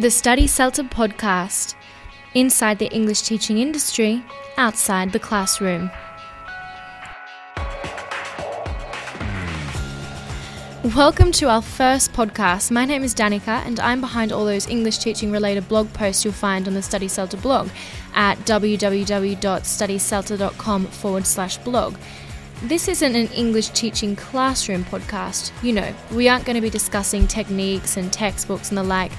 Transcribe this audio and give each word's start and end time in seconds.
The 0.00 0.12
Study 0.12 0.46
CELTA 0.46 0.88
podcast 0.90 1.74
inside 2.34 2.78
the 2.78 2.86
English 2.86 3.22
teaching 3.22 3.58
industry, 3.58 4.22
outside 4.56 5.10
the 5.10 5.18
classroom. 5.18 5.90
Welcome 10.94 11.32
to 11.32 11.48
our 11.48 11.62
first 11.62 12.12
podcast. 12.12 12.70
My 12.70 12.84
name 12.84 13.02
is 13.02 13.12
Danica, 13.12 13.66
and 13.66 13.80
I'm 13.80 14.00
behind 14.00 14.30
all 14.30 14.44
those 14.44 14.68
English 14.68 14.98
teaching 14.98 15.32
related 15.32 15.66
blog 15.66 15.92
posts 15.92 16.24
you'll 16.24 16.32
find 16.32 16.68
on 16.68 16.74
the 16.74 16.82
Study 16.82 17.08
CELTA 17.08 17.42
blog 17.42 17.68
at 18.14 18.38
www.studycelta.com 18.46 20.86
forward 20.86 21.26
slash 21.26 21.58
blog. 21.58 21.96
This 22.62 22.86
isn't 22.86 23.16
an 23.16 23.26
English 23.28 23.70
teaching 23.70 24.14
classroom 24.14 24.84
podcast. 24.84 25.50
You 25.60 25.72
know, 25.72 25.92
we 26.12 26.28
aren't 26.28 26.44
going 26.44 26.54
to 26.54 26.60
be 26.60 26.70
discussing 26.70 27.26
techniques 27.26 27.96
and 27.96 28.12
textbooks 28.12 28.68
and 28.68 28.78
the 28.78 28.84
like, 28.84 29.10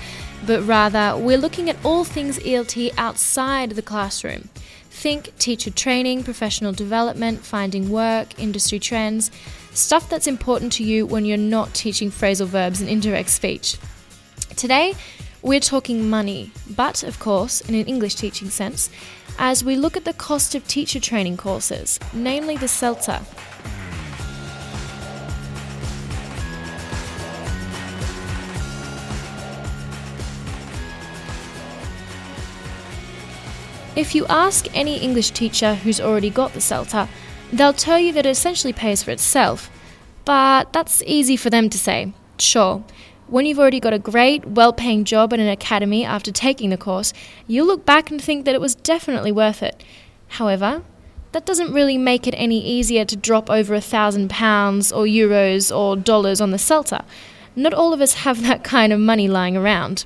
but 0.46 0.62
rather 0.64 1.18
we're 1.18 1.38
looking 1.38 1.70
at 1.70 1.78
all 1.84 2.04
things 2.04 2.40
ELT 2.40 2.92
outside 2.98 3.72
the 3.72 3.82
classroom. 3.82 4.50
Think 4.90 5.38
teacher 5.38 5.72
training, 5.72 6.24
professional 6.24 6.74
development, 6.74 7.40
finding 7.46 7.90
work, 7.90 8.38
industry 8.40 8.80
trends 8.80 9.32
stuff 9.72 10.10
that's 10.10 10.28
important 10.28 10.74
to 10.74 10.84
you 10.84 11.06
when 11.06 11.26
you're 11.26 11.38
not 11.38 11.74
teaching 11.74 12.12
phrasal 12.12 12.48
verbs 12.48 12.82
and 12.82 12.90
indirect 12.90 13.30
speech. 13.30 13.78
Today, 14.56 14.94
we're 15.42 15.60
talking 15.60 16.10
money, 16.10 16.52
but 16.76 17.04
of 17.04 17.20
course, 17.20 17.62
in 17.62 17.76
an 17.76 17.86
English 17.86 18.16
teaching 18.16 18.50
sense, 18.50 18.90
as 19.38 19.64
we 19.64 19.78
look 19.78 19.96
at 19.96 20.04
the 20.04 20.14
cost 20.14 20.54
of 20.54 20.68
teacher 20.68 21.00
training 21.00 21.38
courses, 21.38 22.00
namely 22.14 22.58
the 22.58 22.66
CELTA. 22.66 23.24
If 34.00 34.16
you 34.16 34.26
ask 34.28 34.68
any 34.74 34.98
English 34.98 35.32
teacher 35.32 35.76
who's 35.76 36.00
already 36.02 36.30
got 36.30 36.54
the 36.54 36.62
CELTA, 36.62 37.10
They'll 37.52 37.74
tell 37.74 37.98
you 37.98 38.14
that 38.14 38.28
it 38.28 38.30
essentially 38.30 38.74
pays 38.74 39.02
for 39.02 39.10
itself, 39.10 39.72
but 40.24 40.72
that's 40.72 41.02
easy 41.08 41.36
for 41.36 41.50
them 41.50 41.70
to 41.70 41.80
say. 41.80 42.14
Sure, 42.38 42.84
when 43.28 43.46
you've 43.48 43.60
already 43.60 43.80
got 43.80 43.94
a 43.94 44.00
great, 44.00 44.46
well 44.46 44.72
paying 44.72 45.04
job 45.04 45.34
at 45.34 45.40
an 45.40 45.48
academy 45.48 46.06
after 46.06 46.32
taking 46.32 46.70
the 46.70 46.78
course, 46.78 47.12
you'll 47.48 47.66
look 47.66 47.86
back 47.86 48.12
and 48.12 48.22
think 48.22 48.46
that 48.46 48.54
it 48.54 48.62
was 48.62 48.76
definitely 48.76 49.32
worth 49.32 49.64
it. 49.64 49.84
However, 50.28 50.84
that 51.32 51.46
doesn't 51.46 51.74
really 51.74 51.98
make 51.98 52.28
it 52.28 52.36
any 52.38 52.64
easier 52.64 53.04
to 53.06 53.16
drop 53.16 53.50
over 53.50 53.74
a 53.74 53.82
thousand 53.82 54.30
pounds 54.30 54.92
or 54.92 55.06
euros 55.06 55.76
or 55.76 55.96
dollars 55.96 56.40
on 56.40 56.52
the 56.52 56.58
CELTA. 56.58 57.04
Not 57.56 57.74
all 57.74 57.94
of 57.94 58.02
us 58.02 58.14
have 58.26 58.44
that 58.44 58.64
kind 58.64 58.94
of 58.94 59.00
money 59.00 59.28
lying 59.28 59.58
around. 59.58 60.06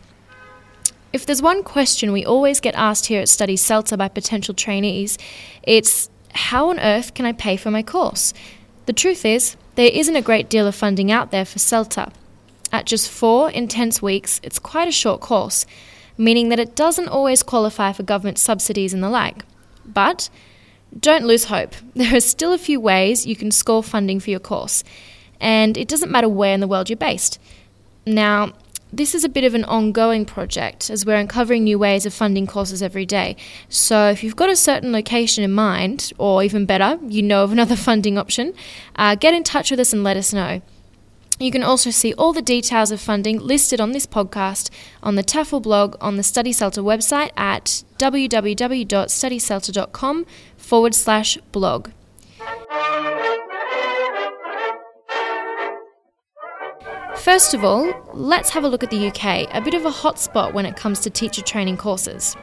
If 1.13 1.27
there's 1.27 1.43
one 1.43 1.63
question 1.63 2.11
we 2.11 2.25
always 2.25 2.59
get 2.59 2.73
asked 2.73 3.05
here 3.05 3.21
at 3.21 3.29
Study 3.29 3.55
CELTA 3.55 3.95
by 3.97 4.07
potential 4.07 4.55
trainees, 4.55 5.19
it's 5.61 6.09
how 6.33 6.71
on 6.71 6.79
earth 6.79 7.13
can 7.13 7.27
I 7.27 7.33
pay 7.33 7.55
for 7.55 7.69
my 7.69 7.83
course? 7.83 8.33
The 8.87 8.93
truth 8.93 9.23
is, 9.23 9.55
there 9.75 9.91
isn't 9.93 10.15
a 10.15 10.23
great 10.23 10.49
deal 10.49 10.65
of 10.65 10.73
funding 10.73 11.11
out 11.11 11.29
there 11.29 11.45
for 11.45 11.59
CELTA. 11.59 12.11
At 12.71 12.87
just 12.87 13.11
four 13.11 13.51
intense 13.51 14.01
weeks, 14.01 14.41
it's 14.41 14.57
quite 14.57 14.87
a 14.87 14.91
short 14.91 15.21
course, 15.21 15.67
meaning 16.17 16.49
that 16.49 16.59
it 16.59 16.75
doesn't 16.75 17.07
always 17.07 17.43
qualify 17.43 17.91
for 17.91 18.01
government 18.01 18.39
subsidies 18.39 18.91
and 18.91 19.03
the 19.03 19.09
like. 19.09 19.45
But 19.85 20.31
don't 20.99 21.27
lose 21.27 21.45
hope. 21.45 21.75
There 21.93 22.15
are 22.15 22.21
still 22.21 22.53
a 22.53 22.57
few 22.57 22.79
ways 22.79 23.27
you 23.27 23.35
can 23.35 23.51
score 23.51 23.83
funding 23.83 24.19
for 24.19 24.31
your 24.31 24.39
course, 24.39 24.83
and 25.39 25.77
it 25.77 25.87
doesn't 25.87 26.11
matter 26.11 26.27
where 26.27 26.55
in 26.55 26.59
the 26.59 26.67
world 26.67 26.89
you're 26.89 26.97
based. 26.97 27.39
Now, 28.07 28.53
this 28.93 29.15
is 29.15 29.23
a 29.23 29.29
bit 29.29 29.43
of 29.43 29.55
an 29.55 29.63
ongoing 29.63 30.23
project 30.23 30.91
as 30.91 31.03
we're 31.03 31.15
uncovering 31.15 31.63
new 31.63 31.79
ways 31.79 32.05
of 32.05 32.13
funding 32.13 32.45
courses 32.45 32.83
every 32.83 33.07
day. 33.07 33.35
So, 33.67 34.09
if 34.09 34.23
you've 34.23 34.35
got 34.35 34.51
a 34.51 34.55
certain 34.55 34.91
location 34.91 35.43
in 35.43 35.51
mind, 35.51 36.13
or 36.19 36.43
even 36.43 36.67
better, 36.67 36.99
you 37.07 37.23
know 37.23 37.43
of 37.43 37.51
another 37.51 37.75
funding 37.87 38.19
option, 38.19 38.53
uh, 38.95 39.15
get 39.15 39.33
in 39.33 39.43
touch 39.43 39.71
with 39.71 39.79
us 39.79 39.93
and 39.93 40.03
let 40.03 40.15
us 40.15 40.31
know. 40.31 40.61
You 41.39 41.49
can 41.51 41.63
also 41.63 41.89
see 41.89 42.13
all 42.13 42.33
the 42.33 42.43
details 42.43 42.91
of 42.91 43.01
funding 43.01 43.39
listed 43.39 43.81
on 43.81 43.91
this 43.91 44.05
podcast 44.05 44.69
on 45.01 45.15
the 45.15 45.23
TEFL 45.23 45.63
blog 45.63 45.95
on 45.99 46.17
the 46.17 46.23
Study 46.23 46.53
CELTA 46.53 46.83
website 46.83 47.31
at 47.35 47.83
www.studycelta.com 47.97 50.25
forward 50.55 50.93
slash 50.93 51.37
blog. 51.51 51.89
First 57.23 57.53
of 57.53 57.63
all, 57.63 57.93
let's 58.13 58.49
have 58.49 58.65
a 58.65 58.67
look 58.67 58.83
at 58.83 58.89
the 58.89 59.07
UK, 59.07 59.47
a 59.55 59.61
bit 59.61 59.75
of 59.75 59.85
a 59.85 59.89
hotspot 59.89 60.51
when 60.51 60.65
it 60.65 60.75
comes 60.75 60.99
to 60.99 61.09
teacher 61.09 61.41
training 61.41 61.77
courses. 61.77 62.35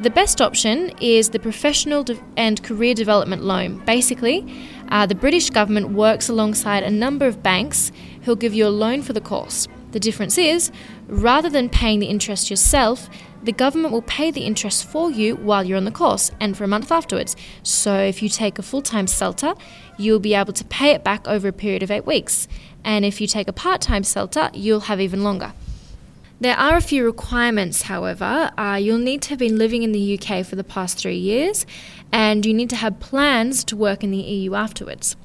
The 0.00 0.10
best 0.10 0.42
option 0.42 0.90
is 1.00 1.28
the 1.28 1.38
Professional 1.38 2.04
and 2.36 2.60
Career 2.64 2.94
Development 2.94 3.44
Loan. 3.44 3.84
Basically, 3.84 4.52
uh, 4.88 5.06
the 5.06 5.14
British 5.14 5.48
government 5.50 5.90
works 5.90 6.28
alongside 6.28 6.82
a 6.82 6.90
number 6.90 7.24
of 7.24 7.40
banks 7.40 7.92
who'll 8.22 8.34
give 8.34 8.52
you 8.52 8.66
a 8.66 8.68
loan 8.68 9.00
for 9.00 9.12
the 9.12 9.20
course. 9.20 9.68
The 9.92 10.00
difference 10.00 10.38
is, 10.38 10.72
rather 11.06 11.48
than 11.48 11.68
paying 11.68 12.00
the 12.00 12.06
interest 12.06 12.50
yourself, 12.50 13.08
the 13.44 13.52
government 13.52 13.92
will 13.92 14.02
pay 14.02 14.32
the 14.32 14.40
interest 14.40 14.86
for 14.86 15.08
you 15.08 15.36
while 15.36 15.62
you're 15.62 15.76
on 15.76 15.84
the 15.84 15.92
course 15.92 16.32
and 16.40 16.56
for 16.56 16.64
a 16.64 16.68
month 16.68 16.90
afterwards. 16.90 17.36
So 17.62 17.96
if 17.98 18.24
you 18.24 18.28
take 18.28 18.58
a 18.58 18.62
full 18.62 18.82
time 18.82 19.06
CELTA, 19.06 19.56
you'll 19.98 20.18
be 20.18 20.34
able 20.34 20.54
to 20.54 20.64
pay 20.64 20.90
it 20.90 21.04
back 21.04 21.28
over 21.28 21.46
a 21.46 21.52
period 21.52 21.84
of 21.84 21.92
eight 21.92 22.06
weeks. 22.06 22.48
And 22.84 23.04
if 23.04 23.20
you 23.20 23.26
take 23.26 23.48
a 23.48 23.52
part 23.52 23.80
time 23.80 24.02
CELTA, 24.02 24.50
you'll 24.54 24.80
have 24.80 25.00
even 25.00 25.24
longer. 25.24 25.52
There 26.40 26.56
are 26.56 26.76
a 26.76 26.80
few 26.80 27.04
requirements, 27.04 27.82
however. 27.82 28.50
Uh, 28.58 28.78
you'll 28.80 28.98
need 28.98 29.22
to 29.22 29.30
have 29.30 29.38
been 29.38 29.56
living 29.56 29.82
in 29.82 29.92
the 29.92 30.18
UK 30.18 30.44
for 30.44 30.56
the 30.56 30.64
past 30.64 30.98
three 30.98 31.16
years, 31.16 31.64
and 32.12 32.44
you 32.44 32.52
need 32.52 32.70
to 32.70 32.76
have 32.76 33.00
plans 33.00 33.64
to 33.64 33.76
work 33.76 34.04
in 34.04 34.10
the 34.10 34.18
EU 34.18 34.54
afterwards. 34.54 35.16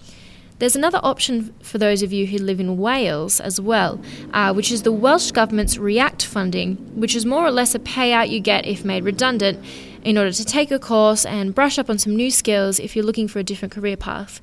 There's 0.60 0.76
another 0.76 1.00
option 1.02 1.54
for 1.62 1.78
those 1.78 2.04
of 2.04 2.12
you 2.12 2.28
who 2.28 2.38
live 2.38 2.60
in 2.60 2.78
Wales 2.78 3.40
as 3.40 3.62
well, 3.62 4.00
uh, 4.34 4.54
which 4.54 4.72
is 4.72 4.84
the 4.84 4.92
Welsh 4.92 5.32
Government's 5.32 5.78
REACT 5.78 6.26
funding, 6.26 6.76
which 7.00 7.16
is 7.16 7.26
more 7.26 7.46
or 7.46 7.52
less 7.52 7.74
a 7.76 7.80
payout 7.80 8.30
you 8.30 8.42
get 8.42 8.66
if 8.66 8.84
made 8.84 9.06
redundant 9.06 9.64
in 10.04 10.18
order 10.18 10.34
to 10.34 10.46
take 10.46 10.70
a 10.70 10.78
course 10.78 11.26
and 11.26 11.56
brush 11.56 11.80
up 11.80 11.90
on 11.90 11.98
some 11.98 12.16
new 12.16 12.30
skills 12.30 12.78
if 12.80 12.94
you're 12.96 13.06
looking 13.06 13.28
for 13.28 13.40
a 13.40 13.44
different 13.44 13.74
career 13.74 13.96
path. 13.96 14.42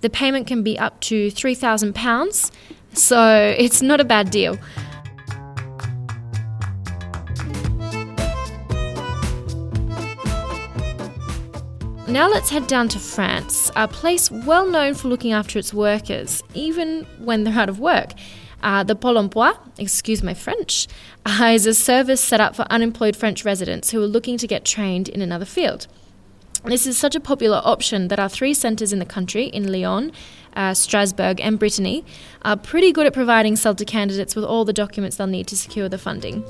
The 0.00 0.10
payment 0.10 0.46
can 0.46 0.62
be 0.62 0.78
up 0.78 1.00
to 1.02 1.28
£3,000, 1.28 2.50
so 2.92 3.54
it's 3.58 3.82
not 3.82 4.00
a 4.00 4.04
bad 4.04 4.30
deal. 4.30 4.58
Now 12.08 12.30
let's 12.30 12.50
head 12.50 12.68
down 12.68 12.88
to 12.90 13.00
France, 13.00 13.70
a 13.74 13.88
place 13.88 14.30
well 14.30 14.66
known 14.66 14.94
for 14.94 15.08
looking 15.08 15.32
after 15.32 15.58
its 15.58 15.74
workers, 15.74 16.42
even 16.54 17.04
when 17.18 17.44
they're 17.44 17.58
out 17.58 17.68
of 17.68 17.80
work. 17.80 18.12
Uh, 18.62 18.84
the 18.84 18.94
Pôle 18.94 19.28
emploi, 19.28 19.58
excuse 19.76 20.22
my 20.22 20.32
French, 20.32 20.86
uh, 21.26 21.50
is 21.52 21.66
a 21.66 21.74
service 21.74 22.20
set 22.20 22.40
up 22.40 22.56
for 22.56 22.62
unemployed 22.70 23.16
French 23.16 23.44
residents 23.44 23.90
who 23.90 24.02
are 24.02 24.06
looking 24.06 24.38
to 24.38 24.46
get 24.46 24.64
trained 24.64 25.08
in 25.08 25.20
another 25.20 25.44
field. 25.44 25.88
This 26.66 26.84
is 26.84 26.98
such 26.98 27.14
a 27.14 27.20
popular 27.20 27.62
option 27.64 28.08
that 28.08 28.18
our 28.18 28.28
three 28.28 28.52
centres 28.52 28.92
in 28.92 28.98
the 28.98 29.06
country, 29.06 29.44
in 29.44 29.70
Lyon, 29.70 30.10
uh, 30.56 30.74
Strasbourg, 30.74 31.40
and 31.40 31.60
Brittany, 31.60 32.04
are 32.42 32.56
pretty 32.56 32.90
good 32.90 33.06
at 33.06 33.14
providing 33.14 33.54
CELTA 33.54 33.86
candidates 33.86 34.34
with 34.34 34.44
all 34.44 34.64
the 34.64 34.72
documents 34.72 35.16
they'll 35.16 35.28
need 35.28 35.46
to 35.46 35.56
secure 35.56 35.88
the 35.88 35.96
funding. 35.96 36.44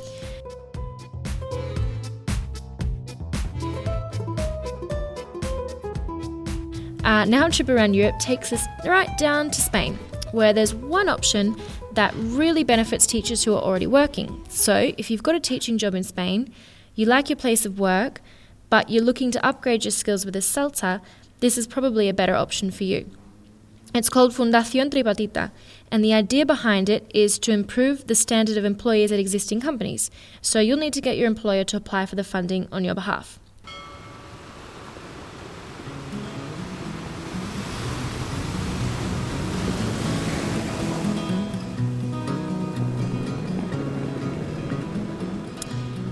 Uh, 7.04 7.26
now, 7.26 7.46
trip 7.50 7.68
around 7.68 7.92
Europe 7.92 8.18
takes 8.18 8.54
us 8.54 8.64
right 8.86 9.18
down 9.18 9.50
to 9.50 9.60
Spain, 9.60 9.98
where 10.32 10.54
there's 10.54 10.74
one 10.74 11.10
option 11.10 11.54
that 11.92 12.14
really 12.16 12.64
benefits 12.64 13.06
teachers 13.06 13.44
who 13.44 13.54
are 13.54 13.62
already 13.62 13.86
working. 13.86 14.42
So, 14.48 14.92
if 14.96 15.10
you've 15.10 15.22
got 15.22 15.34
a 15.34 15.40
teaching 15.40 15.76
job 15.76 15.94
in 15.94 16.04
Spain, 16.04 16.54
you 16.94 17.04
like 17.04 17.28
your 17.28 17.36
place 17.36 17.66
of 17.66 17.78
work, 17.78 18.22
but 18.70 18.90
you're 18.90 19.02
looking 19.02 19.30
to 19.30 19.46
upgrade 19.46 19.84
your 19.84 19.92
skills 19.92 20.24
with 20.24 20.36
a 20.36 20.40
CELTA, 20.40 21.00
this 21.40 21.58
is 21.58 21.66
probably 21.66 22.08
a 22.08 22.14
better 22.14 22.34
option 22.34 22.70
for 22.70 22.84
you. 22.84 23.10
It's 23.94 24.10
called 24.10 24.32
Fundación 24.32 24.90
Tripartita, 24.90 25.52
and 25.90 26.04
the 26.04 26.12
idea 26.12 26.44
behind 26.44 26.88
it 26.88 27.10
is 27.14 27.38
to 27.40 27.52
improve 27.52 28.06
the 28.06 28.14
standard 28.14 28.56
of 28.56 28.64
employees 28.64 29.12
at 29.12 29.20
existing 29.20 29.60
companies. 29.60 30.10
So 30.42 30.60
you'll 30.60 30.76
need 30.76 30.92
to 30.94 31.00
get 31.00 31.16
your 31.16 31.28
employer 31.28 31.64
to 31.64 31.76
apply 31.76 32.06
for 32.06 32.16
the 32.16 32.24
funding 32.24 32.68
on 32.72 32.84
your 32.84 32.94
behalf. 32.94 33.38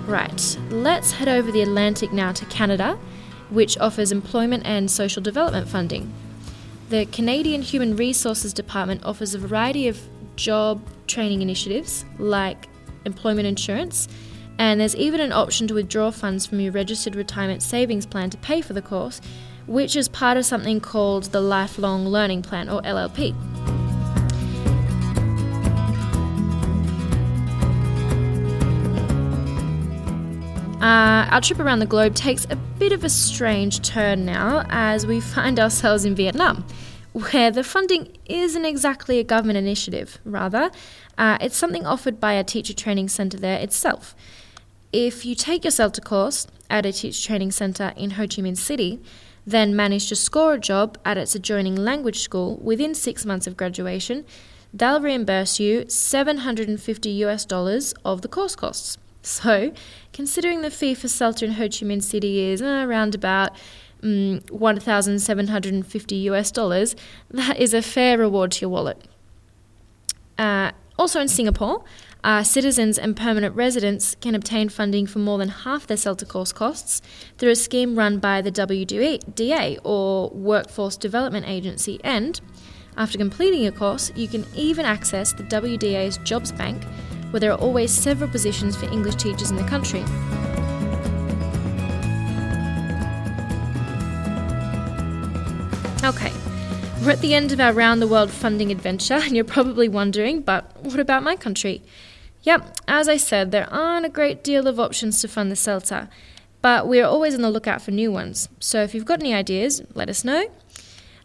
Right, 0.06 0.59
let's 0.71 1.12
head 1.12 1.29
over 1.29 1.51
the 1.51 1.62
Atlantic 1.62 2.12
now 2.12 2.33
to 2.33 2.45
Canada, 2.47 2.99
which 3.51 3.79
offers 3.79 4.12
employment 4.12 4.65
and 4.67 4.91
social 4.91 5.23
development 5.23 5.69
funding. 5.69 6.12
The 6.91 7.06
Canadian 7.06 7.62
Human 7.62 7.97
Resources 7.97 8.53
Department 8.53 9.03
offers 9.05 9.35
a 9.35 9.39
variety 9.39 9.89
of 9.89 9.99
job 10.37 10.83
training 11.06 11.41
initiatives 11.43 12.05
like 12.19 12.69
employment 13.05 13.47
insurance, 13.47 14.09
And 14.59 14.81
there's 14.81 14.95
even 14.95 15.21
an 15.21 15.33
option 15.33 15.67
to 15.69 15.75
withdraw 15.75 16.11
funds 16.11 16.47
from 16.47 16.61
your 16.61 16.73
registered 16.73 17.17
retirement 17.17 17.62
savings 17.62 18.06
plan 18.06 18.31
to 18.31 18.37
pay 18.37 18.61
for 18.61 18.73
the 18.73 18.83
course, 18.83 19.21
which 19.67 19.97
is 19.97 20.09
part 20.09 20.37
of 20.37 20.45
something 20.45 20.81
called 20.81 21.25
the 21.25 21.41
Lifelong 21.41 22.06
Learning 22.06 22.43
Plan 22.43 22.69
or 22.69 22.81
LLP. 22.83 23.35
Uh, 30.85 31.27
our 31.31 31.41
trip 31.41 31.59
around 31.61 31.79
the 31.79 31.87
globe 31.87 32.15
takes 32.15 32.47
a 32.51 32.57
bit 32.57 32.93
of 32.93 33.05
a 33.05 33.09
strange 33.09 33.81
turn 33.81 34.27
now 34.27 34.67
as 34.69 35.07
we 35.07 35.19
find 35.35 35.59
ourselves 35.59 36.05
in 36.05 36.15
Vietnam, 36.15 36.63
where 37.15 37.51
the 37.51 37.65
funding 37.65 38.15
isn't 38.27 38.67
exactly 38.67 39.19
a 39.19 39.25
government 39.25 39.57
initiative. 39.57 40.19
Rather, 40.27 40.71
uh, 41.17 41.39
it's 41.41 41.57
something 41.57 41.87
offered 41.87 42.21
by 42.21 42.35
a 42.35 42.45
teacher 42.45 42.75
training 42.75 43.09
centre 43.09 43.39
there 43.39 43.59
itself. 43.61 44.15
If 44.93 45.25
you 45.25 45.35
take 45.35 45.65
your 45.65 45.71
CELTA 45.71 46.05
course 46.05 46.47
at 46.69 46.85
a 46.85 46.93
teacher 46.93 47.29
training 47.29 47.53
centre 47.53 47.95
in 47.97 48.11
Ho 48.11 48.25
Chi 48.25 48.43
Minh 48.43 48.55
City, 48.55 49.01
then 49.47 49.75
manage 49.75 50.11
to 50.11 50.17
score 50.17 50.53
a 50.53 50.61
job 50.61 50.99
at 51.03 51.17
its 51.17 51.35
adjoining 51.35 51.77
language 51.77 52.21
school 52.21 52.59
within 52.59 52.95
six 52.95 53.25
months 53.25 53.47
of 53.47 53.57
graduation, 53.57 54.27
they'll 54.75 55.01
reimburse 55.01 55.59
you 55.59 55.89
750 55.89 57.09
US 57.25 57.47
dollars 57.47 57.95
of 58.05 58.21
the 58.21 58.29
course 58.29 58.55
costs. 58.55 58.99
So, 59.25 59.73
considering 60.12 60.61
the 60.61 60.71
fee 60.71 60.94
for 60.94 61.09
CELTA 61.09 61.44
in 61.44 61.53
Ho 61.53 61.62
Chi 61.62 61.87
Minh 61.87 62.03
City 62.03 62.41
is 62.41 62.61
uh, 62.61 62.85
around 62.87 63.15
about 63.15 63.56
um, 64.03 64.41
1,750 64.50 66.17
US 66.29 66.50
dollars, 66.50 66.94
that 67.31 67.59
is 67.59 67.73
a 67.73 67.81
fair 67.81 68.19
reward 68.19 68.53
to 68.53 68.61
your 68.61 68.71
wallet. 68.71 69.03
Uh, 70.37 70.73
also 70.99 71.21
in 71.21 71.29
Singapore, 71.29 71.85
uh, 72.23 72.43
citizens 72.43 72.99
and 72.99 73.17
permanent 73.17 73.56
residents 73.56 74.15
can 74.21 74.35
obtain 74.35 74.69
funding 74.69 75.06
for 75.06 75.21
more 75.21 75.38
than 75.38 75.49
half 75.49 75.87
their 75.87 75.97
CELTA 75.97 76.29
course 76.29 76.53
costs 76.53 77.00
through 77.38 77.50
a 77.50 77.56
scheme 77.56 77.97
run 77.97 78.19
by 78.19 78.43
the 78.43 78.53
WDA 78.53 79.79
or 79.85 80.29
Workforce 80.31 80.99
Development 80.99 81.49
Agency. 81.49 81.99
And 82.05 82.38
after 82.99 83.17
completing 83.17 83.62
your 83.62 83.73
course, 83.73 84.12
you 84.15 84.29
can 84.29 84.44
even 84.55 84.85
access 84.85 85.32
the 85.32 85.44
WDA's 85.44 86.19
Jobs 86.19 86.53
Bank 86.53 86.82
where 87.35 87.41
there 87.41 87.51
are 87.51 87.59
always 87.59 87.91
several 87.91 88.31
positions 88.31 88.77
for 88.77 88.87
English 88.93 89.17
teachers 89.17 89.51
in 89.51 89.57
the 89.57 89.65
country. 89.65 90.03
Okay, 96.05 96.33
we're 97.03 97.11
at 97.11 97.21
the 97.21 97.35
end 97.35 97.51
of 97.51 97.59
our 97.59 97.73
round 97.73 98.01
the 98.01 98.07
world 98.07 98.31
funding 98.31 98.71
adventure, 98.71 99.15
and 99.15 99.35
you're 99.35 99.45
probably 99.45 99.89
wondering, 99.89 100.43
but 100.43 100.77
what 100.85 101.01
about 101.01 101.25
my 101.25 101.35
country? 101.35 101.83
Yep, 102.45 102.77
as 102.87 103.09
I 103.09 103.17
said, 103.17 103.51
there 103.51 103.69
aren't 103.69 104.07
a 104.07 104.11
great 104.11 104.45
deal 104.45 104.69
of 104.69 104.79
options 104.79 105.21
to 105.23 105.27
fund 105.27 105.51
the 105.51 105.57
CELTA, 105.57 106.09
but 106.63 106.87
we're 106.87 107.05
always 107.05 107.35
on 107.35 107.43
the 107.43 107.51
lookout 107.51 107.83
for 107.83 107.91
new 107.91 108.13
ones. 108.13 108.49
So 108.61 108.85
if 108.85 108.95
you've 108.95 109.05
got 109.05 109.19
any 109.19 109.35
ideas, 109.35 109.83
let 109.95 110.09
us 110.09 110.25
know. 110.25 110.47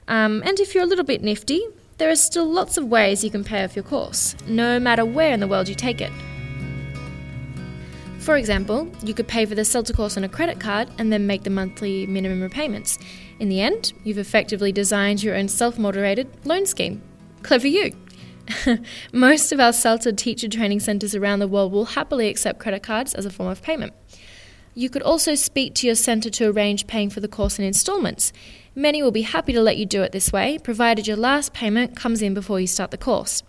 Um, 0.08 0.42
and 0.44 0.60
if 0.60 0.74
you're 0.74 0.86
a 0.86 0.88
little 0.88 1.06
bit 1.06 1.22
nifty, 1.22 1.68
there 2.00 2.10
are 2.10 2.16
still 2.16 2.50
lots 2.50 2.78
of 2.78 2.86
ways 2.86 3.24
you 3.24 3.30
can 3.30 3.44
pay 3.44 3.63
off 3.63 3.75
your 3.75 3.84
course, 3.84 4.36
no 4.48 4.80
matter 4.80 5.06
where 5.06 5.34
in 5.34 5.42
the 5.42 5.48
world 5.48 5.68
you 5.68 5.75
take 5.75 6.01
it. 6.01 6.12
For 8.19 8.38
example, 8.38 8.90
you 9.04 9.13
could 9.13 9.28
pay 9.28 9.46
for 9.46 9.54
the 9.54 9.63
CELTA 9.63 9.96
course 9.96 10.16
on 10.16 10.24
a 10.24 10.30
credit 10.30 10.60
card 10.60 10.90
and 10.98 11.12
then 11.12 11.28
make 11.28 11.44
the 11.44 11.50
monthly 11.50 12.07
minimum 12.07 12.42
repayments. 12.42 12.98
In 13.40 13.50
the 13.50 13.62
end, 13.62 13.94
you've 14.04 14.18
effectively 14.18 14.72
designed 14.72 15.24
your 15.24 15.36
own 15.36 15.50
self 15.50 15.78
moderated 15.78 16.28
loan 16.46 16.66
scheme. 16.66 17.01
Clever 17.44 17.68
you! 17.68 17.92
Most 19.13 19.52
of 19.52 19.60
our 19.60 19.72
CELTA 19.72 20.16
teacher 20.16 20.48
training 20.48 20.80
centres 20.80 21.13
around 21.13 21.40
the 21.40 21.48
world 21.48 21.72
will 21.72 21.86
happily 21.86 22.30
accept 22.30 22.60
credit 22.60 22.81
cards 22.81 23.13
as 23.13 23.25
a 23.25 23.30
form 23.30 23.50
of 23.50 23.62
payment. 23.62 23.94
You 24.80 24.90
could 24.90 25.02
also 25.02 25.36
speak 25.36 25.74
to 25.74 25.88
your 25.88 25.96
centre 25.96 26.30
to 26.30 26.50
arrange 26.50 26.88
paying 26.88 27.10
for 27.10 27.20
the 27.20 27.28
course 27.28 27.60
in 27.60 27.66
instalments. 27.66 28.31
Many 28.74 29.04
will 29.04 29.12
be 29.12 29.24
happy 29.24 29.52
to 29.52 29.62
let 29.62 29.76
you 29.76 29.86
do 29.86 30.04
it 30.04 30.14
this 30.14 30.31
way, 30.31 30.58
provided 30.58 31.06
your 31.06 31.18
last 31.18 31.52
payment 31.52 31.98
comes 31.98 32.22
in 32.22 32.34
before 32.34 32.62
you 32.62 32.68
start 32.68 32.92
the 32.92 32.98
course. 32.98 33.44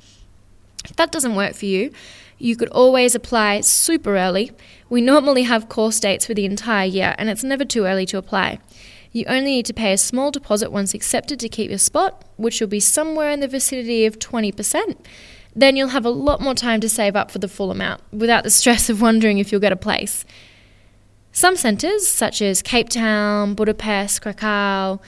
If 0.85 0.97
that 0.97 1.12
doesn't 1.12 1.37
work 1.37 1.55
for 1.55 1.67
you, 1.67 1.93
you 2.38 2.56
could 2.56 2.69
always 2.71 3.15
apply 3.15 3.61
super 3.61 4.17
early. 4.17 4.50
We 4.88 5.00
normally 5.00 5.44
have 5.44 5.69
course 5.69 6.00
dates 6.00 6.27
for 6.27 6.35
the 6.35 6.47
entire 6.47 6.88
year, 6.88 7.15
and 7.17 7.31
it's 7.31 7.44
never 7.44 7.65
too 7.65 7.85
early 7.85 8.06
to 8.06 8.19
apply. 8.19 8.59
You 9.12 9.25
only 9.29 9.53
need 9.53 9.67
to 9.67 9.73
pay 9.73 9.93
a 9.93 9.99
small 9.99 10.32
deposit 10.32 10.73
once 10.73 10.94
accepted 10.94 11.38
to 11.38 11.49
keep 11.49 11.71
your 11.71 11.79
spot, 11.79 12.25
which 12.38 12.61
will 12.61 12.67
be 12.67 12.81
somewhere 12.81 13.31
in 13.31 13.38
the 13.38 13.47
vicinity 13.47 14.05
of 14.05 14.19
20%. 14.19 14.97
Then 15.55 15.77
you'll 15.77 15.91
have 15.91 16.05
a 16.05 16.11
lot 16.11 16.41
more 16.41 16.55
time 16.55 16.81
to 16.81 16.88
save 16.88 17.15
up 17.15 17.31
for 17.31 17.38
the 17.38 17.47
full 17.47 17.71
amount 17.71 18.03
without 18.12 18.43
the 18.43 18.50
stress 18.61 18.91
of 18.91 19.00
wondering 19.00 19.38
if 19.38 19.53
you'll 19.53 19.61
get 19.61 19.71
a 19.71 19.77
place. 19.77 20.25
Some 21.32 21.56
centres, 21.56 22.09
such 22.09 22.43
as 22.43 22.61
Cape 22.61 22.88
Town, 22.88 23.55
Budapest, 23.55 24.23
Krakow, 24.23 25.00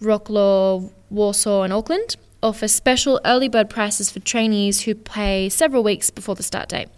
Wroclaw, 0.00 0.92
Warsaw, 1.10 1.62
and 1.62 1.72
Auckland, 1.72 2.16
offer 2.42 2.68
special 2.68 3.20
early 3.24 3.48
bird 3.48 3.70
prices 3.70 4.10
for 4.10 4.20
trainees 4.20 4.82
who 4.82 4.94
pay 4.94 5.48
several 5.48 5.82
weeks 5.82 6.10
before 6.10 6.34
the 6.34 6.42
start 6.42 6.68
date. 6.68 6.88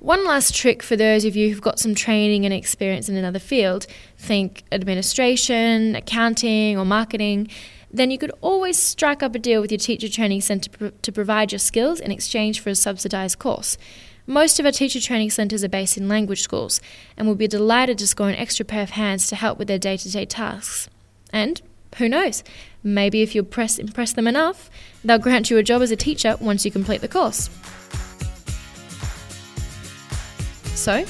One 0.00 0.26
last 0.26 0.54
trick 0.54 0.82
for 0.82 0.96
those 0.96 1.24
of 1.24 1.34
you 1.34 1.48
who've 1.48 1.62
got 1.62 1.78
some 1.78 1.94
training 1.94 2.44
and 2.44 2.52
experience 2.52 3.08
in 3.08 3.16
another 3.16 3.38
field, 3.38 3.86
think 4.18 4.64
administration, 4.70 5.96
accounting, 5.96 6.76
or 6.76 6.84
marketing, 6.84 7.48
then 7.90 8.10
you 8.10 8.18
could 8.18 8.32
always 8.40 8.76
strike 8.76 9.22
up 9.22 9.34
a 9.34 9.38
deal 9.38 9.62
with 9.62 9.70
your 9.70 9.78
teacher 9.78 10.08
training 10.08 10.42
centre 10.42 10.90
to 10.90 11.12
provide 11.12 11.52
your 11.52 11.58
skills 11.58 12.00
in 12.00 12.10
exchange 12.10 12.60
for 12.60 12.68
a 12.68 12.74
subsidised 12.74 13.38
course. 13.38 13.78
Most 14.26 14.58
of 14.58 14.64
our 14.64 14.72
teacher 14.72 15.00
training 15.00 15.30
centres 15.30 15.62
are 15.62 15.68
based 15.68 15.98
in 15.98 16.08
language 16.08 16.40
schools 16.40 16.80
and 17.16 17.28
will 17.28 17.34
be 17.34 17.46
delighted 17.46 17.98
to 17.98 18.06
score 18.06 18.30
an 18.30 18.36
extra 18.36 18.64
pair 18.64 18.82
of 18.82 18.90
hands 18.90 19.26
to 19.26 19.36
help 19.36 19.58
with 19.58 19.68
their 19.68 19.78
day 19.78 19.98
to 19.98 20.10
day 20.10 20.24
tasks. 20.24 20.88
And 21.30 21.60
who 21.98 22.08
knows, 22.08 22.42
maybe 22.82 23.20
if 23.20 23.34
you 23.34 23.42
press, 23.42 23.78
impress 23.78 24.14
them 24.14 24.26
enough, 24.26 24.70
they'll 25.04 25.18
grant 25.18 25.50
you 25.50 25.58
a 25.58 25.62
job 25.62 25.82
as 25.82 25.90
a 25.90 25.96
teacher 25.96 26.36
once 26.40 26.64
you 26.64 26.70
complete 26.70 27.02
the 27.02 27.08
course. 27.08 27.50
So, 30.74 31.04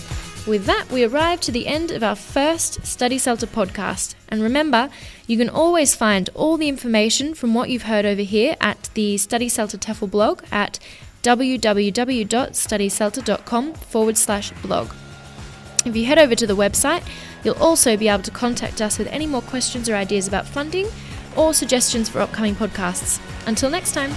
with 0.47 0.67
that, 0.67 0.91
we 0.91 1.05
arrive 1.05 1.41
to 1.43 1.53
the 1.53 1.69
end 1.69 1.93
of 1.93 2.03
our 2.03 2.17
first 2.17 2.85
Study 2.85 3.19
CELTA 3.19 3.47
podcast. 3.47 4.15
And 4.29 4.43
remember, 4.43 4.91
you 5.29 5.39
can 5.39 5.49
always 5.49 5.95
find 5.95 6.29
all 6.35 6.57
the 6.57 6.69
information 6.69 7.35
from 7.35 7.55
what 7.55 7.71
you've 7.71 7.85
heard 7.85 8.05
over 8.05 8.23
here 8.23 8.57
at 8.61 8.91
the 8.95 9.17
Study 9.19 9.49
CELTA 9.49 9.79
TEFL 9.79 10.11
blog 10.11 10.43
at 10.51 10.81
www.studycelta.com 11.25 13.75
forward 13.75 14.17
slash 14.17 14.53
blog. 14.63 14.93
If 15.85 15.97
you 15.97 16.07
head 16.07 16.19
over 16.19 16.35
to 16.35 16.47
the 16.47 16.57
website, 16.57 17.07
you'll 17.43 17.57
also 17.57 17.95
be 17.97 18.09
able 18.09 18.23
to 18.23 18.31
contact 18.31 18.81
us 18.81 18.99
with 18.99 19.09
any 19.09 19.27
more 19.27 19.43
questions 19.43 19.89
or 19.89 19.97
ideas 19.97 20.29
about 20.29 20.47
funding 20.47 20.87
or 21.37 21.53
suggestions 21.53 22.09
for 22.09 22.21
upcoming 22.21 22.55
podcasts. 22.55 23.21
Until 23.47 23.71
next 23.71 23.93
time. 23.93 24.13